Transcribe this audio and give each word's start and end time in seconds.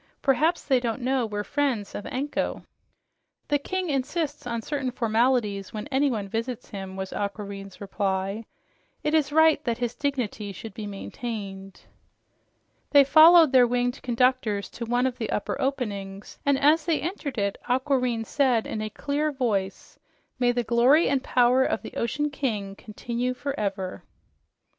Perhaps 0.23 0.65
they 0.65 0.79
don't 0.79 1.03
know 1.03 1.27
we're 1.27 1.43
friends 1.43 1.93
of 1.93 2.07
Anko." 2.07 2.65
"The 3.49 3.59
king 3.59 3.89
insists 3.91 4.47
on 4.47 4.63
certain 4.63 4.89
formalities 4.89 5.73
when 5.75 5.85
anyone 5.91 6.27
visits 6.27 6.71
him," 6.71 6.95
was 6.95 7.13
Aquareine's 7.13 7.79
reply. 7.79 8.45
"It 9.03 9.13
is 9.13 9.31
right 9.31 9.63
that 9.63 9.77
his 9.77 9.93
dignity 9.93 10.53
should 10.53 10.73
be 10.73 10.87
maintained." 10.87 11.81
They 12.89 13.03
followed 13.03 13.51
their 13.51 13.67
winged 13.67 14.01
conductors 14.01 14.71
to 14.71 14.85
one 14.87 15.05
of 15.05 15.19
the 15.19 15.29
upper 15.29 15.55
openings, 15.61 16.39
and 16.47 16.57
as 16.57 16.83
they 16.83 16.99
entered 16.99 17.37
it 17.37 17.59
Aquareine 17.69 18.25
said 18.25 18.65
in 18.65 18.81
a 18.81 18.89
clear 18.89 19.31
voice, 19.31 19.99
"May 20.39 20.51
the 20.51 20.63
glory 20.63 21.09
and 21.09 21.23
power 21.23 21.63
of 21.63 21.83
the 21.83 21.93
ocean 21.95 22.31
king 22.31 22.75
continue 22.75 23.35
forever!" 23.35 24.03